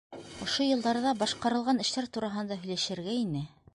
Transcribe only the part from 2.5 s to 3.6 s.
һөйләшергә ине.